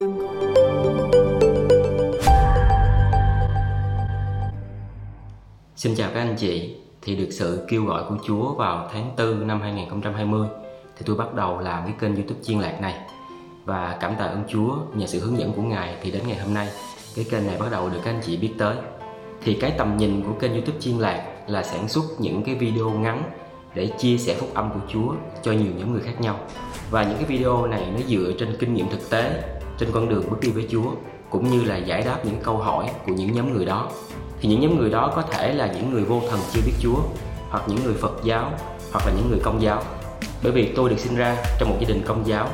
Xin 0.00 0.08
chào 5.96 6.10
các 6.14 6.20
anh 6.20 6.34
chị. 6.38 6.76
Thì 7.02 7.16
được 7.16 7.28
sự 7.30 7.66
kêu 7.68 7.84
gọi 7.84 8.04
của 8.08 8.16
Chúa 8.26 8.54
vào 8.54 8.88
tháng 8.92 9.10
4 9.18 9.46
năm 9.46 9.60
2020 9.60 10.48
Thì 10.96 11.02
tôi 11.06 11.16
bắt 11.16 11.34
đầu 11.34 11.60
làm 11.60 11.84
cái 11.84 11.94
kênh 12.00 12.14
youtube 12.14 12.40
chiên 12.42 12.58
lạc 12.58 12.80
này. 12.80 12.94
Và 13.64 13.96
cảm 14.00 14.14
tạ 14.18 14.24
ơn 14.24 14.42
Chúa 14.48 14.76
nhờ 14.94 15.06
sự 15.06 15.20
hướng 15.20 15.38
dẫn 15.38 15.52
của 15.52 15.62
Ngài 15.62 15.96
Thì 16.02 16.10
đến 16.10 16.22
ngày 16.26 16.38
hôm 16.38 16.54
nay, 16.54 16.68
cái 17.14 17.26
kênh 17.30 17.46
này 17.46 17.56
bắt 17.60 17.66
đầu 17.70 17.88
được 17.88 18.00
các 18.04 18.10
anh 18.10 18.20
chị 18.24 18.36
biết 18.36 18.52
tới. 18.58 18.76
Thì 19.42 19.54
cái 19.54 19.72
tầm 19.78 19.96
nhìn 19.96 20.22
của 20.22 20.32
kênh 20.32 20.52
youtube 20.52 20.80
chiên 20.80 20.98
lạc 20.98 21.26
là 21.46 21.62
sản 21.62 21.88
xuất 21.88 22.04
những 22.18 22.42
cái 22.42 22.54
video 22.54 22.90
ngắn 22.90 23.30
để 23.74 23.86
chia 23.98 24.18
sẻ 24.18 24.34
phúc 24.38 24.50
âm 24.54 24.70
của 24.70 24.80
Chúa 24.88 25.14
cho 25.42 25.52
nhiều 25.52 25.72
nhóm 25.78 25.92
người 25.92 26.02
khác 26.02 26.20
nhau. 26.20 26.38
Và 26.90 27.02
những 27.02 27.16
cái 27.16 27.24
video 27.24 27.66
này 27.66 27.86
nó 27.94 28.00
dựa 28.08 28.32
trên 28.38 28.56
kinh 28.58 28.74
nghiệm 28.74 28.88
thực 28.88 29.10
tế 29.10 29.55
trên 29.78 29.92
con 29.92 30.08
đường 30.08 30.30
bước 30.30 30.40
đi 30.40 30.50
với 30.50 30.66
Chúa, 30.70 30.90
cũng 31.30 31.50
như 31.50 31.64
là 31.64 31.76
giải 31.76 32.02
đáp 32.02 32.18
những 32.24 32.40
câu 32.42 32.56
hỏi 32.56 32.90
của 33.06 33.12
những 33.12 33.32
nhóm 33.32 33.54
người 33.54 33.64
đó. 33.64 33.88
Thì 34.40 34.48
những 34.48 34.60
nhóm 34.60 34.78
người 34.78 34.90
đó 34.90 35.12
có 35.16 35.22
thể 35.22 35.52
là 35.52 35.66
những 35.66 35.90
người 35.92 36.04
vô 36.04 36.22
thần 36.30 36.40
chưa 36.52 36.60
biết 36.66 36.72
Chúa, 36.80 36.98
hoặc 37.50 37.62
những 37.66 37.84
người 37.84 37.94
Phật 37.94 38.20
giáo, 38.24 38.52
hoặc 38.92 39.06
là 39.06 39.12
những 39.16 39.28
người 39.30 39.40
công 39.42 39.62
giáo. 39.62 39.82
Bởi 40.42 40.52
vì 40.52 40.72
tôi 40.76 40.90
được 40.90 40.98
sinh 40.98 41.16
ra 41.16 41.36
trong 41.58 41.68
một 41.68 41.76
gia 41.80 41.88
đình 41.88 42.02
công 42.06 42.26
giáo, 42.26 42.48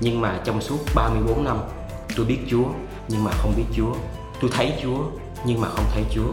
nhưng 0.00 0.20
mà 0.20 0.40
trong 0.44 0.60
suốt 0.60 0.78
34 0.94 1.44
năm, 1.44 1.58
tôi 2.16 2.26
biết 2.26 2.38
Chúa, 2.50 2.64
nhưng 3.08 3.24
mà 3.24 3.30
không 3.34 3.52
biết 3.56 3.64
Chúa. 3.76 3.94
Tôi 4.40 4.50
thấy 4.54 4.72
Chúa, 4.82 4.98
nhưng 5.44 5.60
mà 5.60 5.68
không 5.68 5.84
thấy 5.94 6.02
Chúa. 6.10 6.28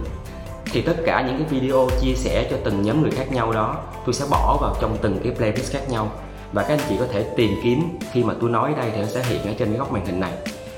Thì 0.65 0.81
tất 0.81 0.95
cả 1.05 1.23
những 1.27 1.37
cái 1.37 1.47
video 1.59 1.89
chia 2.01 2.13
sẻ 2.15 2.47
cho 2.51 2.57
từng 2.63 2.81
nhóm 2.81 3.01
người 3.01 3.11
khác 3.11 3.31
nhau 3.31 3.51
đó, 3.51 3.77
tôi 4.05 4.13
sẽ 4.13 4.25
bỏ 4.31 4.57
vào 4.61 4.75
trong 4.81 4.97
từng 5.01 5.19
cái 5.23 5.33
playlist 5.33 5.73
khác 5.73 5.89
nhau 5.89 6.11
và 6.53 6.63
các 6.63 6.73
anh 6.73 6.85
chị 6.89 6.95
có 6.99 7.05
thể 7.13 7.25
tìm 7.35 7.59
kiếm 7.63 7.99
khi 8.11 8.23
mà 8.23 8.33
tôi 8.41 8.49
nói 8.49 8.73
đây 8.77 8.91
thì 8.95 9.01
nó 9.01 9.07
sẽ 9.07 9.23
hiện 9.23 9.41
ở 9.43 9.53
trên 9.59 9.69
cái 9.69 9.77
góc 9.77 9.91
màn 9.91 10.05
hình 10.05 10.19
này. 10.19 10.31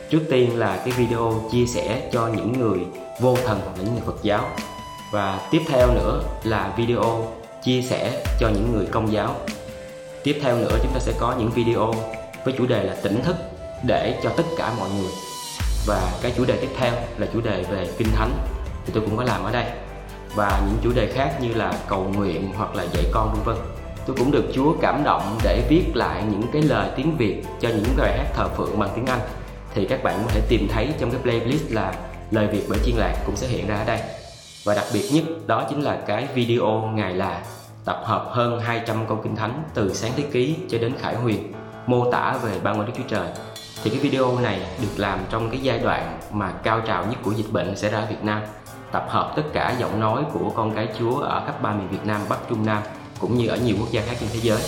Trước 0.09 0.21
tiên 0.29 0.59
là 0.59 0.77
cái 0.77 0.91
video 0.91 1.41
chia 1.51 1.65
sẻ 1.65 2.09
cho 2.11 2.27
những 2.27 2.59
người 2.59 2.79
vô 3.19 3.37
thần 3.45 3.61
hoặc 3.65 3.77
là 3.77 3.83
những 3.83 3.93
người 3.93 4.03
Phật 4.05 4.23
giáo. 4.23 4.49
Và 5.11 5.47
tiếp 5.51 5.61
theo 5.67 5.87
nữa 5.93 6.23
là 6.43 6.73
video 6.77 7.27
chia 7.63 7.81
sẻ 7.81 8.23
cho 8.39 8.49
những 8.49 8.71
người 8.73 8.85
công 8.85 9.11
giáo. 9.11 9.35
Tiếp 10.23 10.39
theo 10.43 10.57
nữa 10.57 10.77
chúng 10.83 10.93
ta 10.93 10.99
sẽ 10.99 11.13
có 11.19 11.35
những 11.39 11.49
video 11.49 11.93
với 12.45 12.53
chủ 12.57 12.65
đề 12.65 12.83
là 12.83 12.95
tỉnh 13.03 13.23
thức 13.23 13.35
để 13.87 14.19
cho 14.23 14.29
tất 14.29 14.43
cả 14.57 14.73
mọi 14.79 14.89
người. 14.89 15.11
Và 15.87 16.11
cái 16.21 16.33
chủ 16.37 16.45
đề 16.45 16.57
tiếp 16.61 16.69
theo 16.77 16.93
là 17.17 17.27
chủ 17.33 17.41
đề 17.41 17.63
về 17.63 17.87
kinh 17.97 18.07
thánh 18.15 18.31
thì 18.85 18.93
tôi 18.93 19.03
cũng 19.05 19.17
có 19.17 19.23
làm 19.23 19.43
ở 19.43 19.51
đây. 19.51 19.65
Và 20.35 20.61
những 20.65 20.77
chủ 20.83 20.91
đề 20.95 21.11
khác 21.13 21.37
như 21.41 21.53
là 21.53 21.73
cầu 21.87 22.11
nguyện 22.15 22.51
hoặc 22.57 22.75
là 22.75 22.85
dạy 22.93 23.03
con, 23.13 23.33
vân 23.33 23.43
vân 23.43 23.65
tôi 24.07 24.15
cũng 24.19 24.31
được 24.31 24.45
Chúa 24.53 24.75
cảm 24.81 25.03
động 25.03 25.37
để 25.43 25.65
viết 25.69 25.95
lại 25.95 26.23
những 26.31 26.43
cái 26.53 26.61
lời 26.61 26.89
tiếng 26.95 27.17
Việt 27.17 27.43
cho 27.61 27.69
những 27.69 27.97
bài 27.97 28.17
hát 28.17 28.27
thờ 28.33 28.47
phượng 28.57 28.79
bằng 28.79 28.89
tiếng 28.95 29.05
Anh. 29.05 29.19
Thì 29.73 29.85
các 29.85 30.03
bạn 30.03 30.19
có 30.25 30.31
thể 30.31 30.41
tìm 30.49 30.67
thấy 30.71 30.93
trong 30.99 31.11
cái 31.11 31.21
playlist 31.21 31.71
là 31.71 31.93
lời 32.31 32.47
Việt 32.47 32.63
bởi 32.69 32.79
chiên 32.83 32.95
lạc 32.95 33.15
cũng 33.25 33.35
sẽ 33.35 33.47
hiện 33.47 33.67
ra 33.67 33.75
ở 33.75 33.85
đây. 33.85 33.99
Và 34.63 34.75
đặc 34.75 34.85
biệt 34.93 35.09
nhất 35.13 35.23
đó 35.47 35.65
chính 35.69 35.81
là 35.81 35.97
cái 36.07 36.27
video 36.33 36.91
ngày 36.93 37.13
là 37.13 37.41
tập 37.85 38.01
hợp 38.05 38.25
hơn 38.29 38.59
200 38.59 38.97
câu 39.07 39.19
kinh 39.23 39.35
thánh 39.35 39.63
từ 39.73 39.93
sáng 39.93 40.11
thế 40.15 40.23
ký 40.31 40.55
cho 40.69 40.77
đến 40.77 40.93
khải 40.99 41.15
huyền 41.15 41.53
mô 41.87 42.11
tả 42.11 42.37
về 42.43 42.59
ba 42.63 42.73
ngôi 42.73 42.85
Đức 42.85 42.93
Chúa 42.97 43.03
Trời. 43.07 43.27
Thì 43.83 43.89
cái 43.89 43.99
video 43.99 44.39
này 44.39 44.61
được 44.81 44.97
làm 44.97 45.19
trong 45.29 45.49
cái 45.49 45.59
giai 45.59 45.79
đoạn 45.79 46.17
mà 46.31 46.51
cao 46.51 46.81
trào 46.87 47.05
nhất 47.05 47.19
của 47.23 47.31
dịch 47.31 47.51
bệnh 47.51 47.75
xảy 47.75 47.91
ra 47.91 47.99
ở 47.99 48.05
Việt 48.09 48.23
Nam 48.23 48.41
tập 48.93 49.05
hợp 49.09 49.33
tất 49.35 49.43
cả 49.53 49.75
giọng 49.79 49.99
nói 49.99 50.23
của 50.33 50.51
con 50.55 50.75
cái 50.75 50.87
Chúa 50.99 51.19
ở 51.19 51.43
khắp 51.45 51.61
ba 51.61 51.73
miền 51.73 51.87
Việt 51.87 52.05
Nam, 52.05 52.21
Bắc, 52.29 52.37
Trung, 52.49 52.65
Nam 52.65 52.83
cũng 53.23 53.37
như 53.37 53.47
ở 53.47 53.57
nhiều 53.57 53.75
quốc 53.79 53.91
gia 53.91 54.01
khác 54.01 54.15
trên 54.19 54.29
thế 54.33 54.39
giới. 54.41 54.61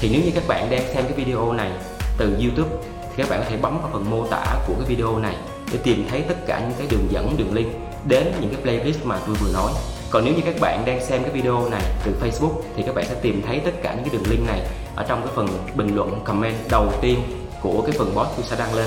Thì 0.00 0.08
nếu 0.12 0.22
như 0.24 0.30
các 0.34 0.48
bạn 0.48 0.70
đang 0.70 0.94
xem 0.94 1.04
cái 1.04 1.12
video 1.12 1.52
này 1.52 1.70
từ 2.18 2.38
YouTube 2.40 2.70
thì 3.00 3.14
các 3.16 3.28
bạn 3.30 3.40
có 3.44 3.50
thể 3.50 3.56
bấm 3.56 3.80
vào 3.82 3.90
phần 3.92 4.10
mô 4.10 4.26
tả 4.26 4.44
của 4.66 4.74
cái 4.78 4.86
video 4.88 5.18
này 5.18 5.36
để 5.72 5.78
tìm 5.84 6.06
thấy 6.10 6.20
tất 6.20 6.46
cả 6.46 6.60
những 6.60 6.78
cái 6.78 6.86
đường 6.90 7.06
dẫn, 7.10 7.34
đường 7.36 7.54
link 7.54 7.72
đến 8.04 8.32
những 8.40 8.54
cái 8.54 8.62
playlist 8.62 9.04
mà 9.04 9.18
tôi 9.26 9.34
vừa 9.34 9.52
nói. 9.52 9.72
Còn 10.10 10.24
nếu 10.24 10.34
như 10.34 10.40
các 10.44 10.54
bạn 10.60 10.84
đang 10.86 11.06
xem 11.06 11.22
cái 11.22 11.32
video 11.32 11.68
này 11.68 11.82
từ 12.04 12.12
Facebook 12.20 12.62
thì 12.76 12.82
các 12.82 12.94
bạn 12.94 13.04
sẽ 13.08 13.14
tìm 13.22 13.42
thấy 13.46 13.60
tất 13.64 13.82
cả 13.82 13.94
những 13.94 14.04
cái 14.04 14.12
đường 14.12 14.30
link 14.30 14.46
này 14.46 14.60
ở 14.96 15.04
trong 15.08 15.22
cái 15.22 15.32
phần 15.34 15.48
bình 15.74 15.94
luận 15.94 16.20
comment 16.24 16.56
đầu 16.70 16.92
tiên 17.00 17.22
của 17.62 17.82
cái 17.86 17.94
phần 17.98 18.12
post 18.14 18.28
tôi 18.36 18.44
sẽ 18.50 18.56
đăng 18.58 18.74
lên. 18.74 18.86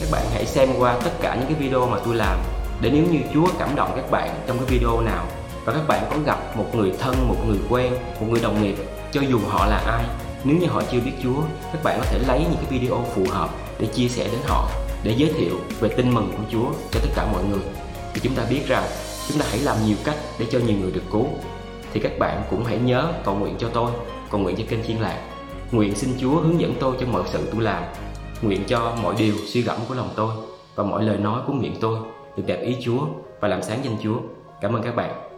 Các 0.00 0.08
bạn 0.10 0.22
hãy 0.32 0.46
xem 0.46 0.68
qua 0.78 0.98
tất 1.04 1.10
cả 1.22 1.34
những 1.34 1.46
cái 1.46 1.54
video 1.54 1.86
mà 1.86 1.98
tôi 2.04 2.14
làm 2.14 2.38
để 2.80 2.90
nếu 2.90 3.04
như 3.10 3.18
Chúa 3.34 3.46
cảm 3.58 3.76
động 3.76 3.92
các 3.96 4.10
bạn 4.10 4.34
trong 4.46 4.58
cái 4.58 4.66
video 4.66 5.00
nào 5.00 5.26
và 5.64 5.72
các 5.72 5.88
bạn 5.88 6.06
có 6.10 6.16
gặp 6.26 6.56
một 6.56 6.74
người 6.74 6.92
thân, 6.98 7.28
một 7.28 7.36
người 7.46 7.58
quen, 7.70 7.92
một 8.20 8.26
người 8.30 8.40
đồng 8.40 8.62
nghiệp 8.62 8.76
cho 9.12 9.20
dù 9.20 9.38
họ 9.48 9.66
là 9.66 9.76
ai 9.76 10.04
nếu 10.44 10.56
như 10.56 10.66
họ 10.66 10.82
chưa 10.92 11.00
biết 11.00 11.12
Chúa 11.22 11.42
các 11.72 11.82
bạn 11.84 11.98
có 11.98 12.06
thể 12.10 12.18
lấy 12.28 12.38
những 12.38 12.56
cái 12.56 12.78
video 12.78 13.04
phù 13.14 13.22
hợp 13.30 13.50
để 13.78 13.86
chia 13.86 14.08
sẻ 14.08 14.28
đến 14.32 14.40
họ 14.44 14.70
để 15.02 15.14
giới 15.16 15.32
thiệu 15.32 15.60
về 15.80 15.88
tin 15.88 16.14
mừng 16.14 16.32
của 16.36 16.42
Chúa 16.52 16.66
cho 16.92 17.00
tất 17.02 17.08
cả 17.14 17.26
mọi 17.32 17.44
người 17.44 17.62
thì 18.14 18.20
chúng 18.24 18.34
ta 18.34 18.42
biết 18.50 18.60
rằng 18.68 18.84
chúng 19.28 19.38
ta 19.38 19.46
hãy 19.50 19.58
làm 19.58 19.76
nhiều 19.86 19.96
cách 20.04 20.16
để 20.38 20.46
cho 20.50 20.58
nhiều 20.58 20.76
người 20.80 20.92
được 20.92 21.02
cứu 21.12 21.26
thì 21.92 22.00
các 22.00 22.18
bạn 22.18 22.42
cũng 22.50 22.64
hãy 22.64 22.78
nhớ 22.78 23.12
cầu 23.24 23.34
nguyện 23.34 23.56
cho 23.58 23.68
tôi 23.68 23.90
cầu 24.30 24.40
nguyện 24.40 24.56
cho 24.56 24.64
kênh 24.68 24.84
chiên 24.86 24.96
lạc 24.96 25.18
nguyện 25.70 25.94
xin 25.94 26.10
Chúa 26.20 26.40
hướng 26.40 26.60
dẫn 26.60 26.74
tôi 26.80 26.96
trong 27.00 27.12
mọi 27.12 27.22
sự 27.26 27.48
tôi 27.52 27.62
làm 27.62 27.82
nguyện 28.42 28.64
cho 28.66 28.96
mọi 29.02 29.14
điều 29.18 29.34
suy 29.46 29.62
gẫm 29.62 29.78
của 29.88 29.94
lòng 29.94 30.10
tôi 30.16 30.34
và 30.74 30.84
mọi 30.84 31.04
lời 31.04 31.16
nói 31.16 31.40
của 31.46 31.52
miệng 31.52 31.76
tôi 31.80 31.98
được 32.36 32.42
đẹp 32.46 32.62
ý 32.62 32.76
Chúa 32.80 33.00
và 33.40 33.48
làm 33.48 33.62
sáng 33.62 33.84
danh 33.84 33.96
Chúa. 34.02 34.16
Cảm 34.60 34.76
ơn 34.76 34.82
các 34.82 34.96
bạn. 34.96 35.33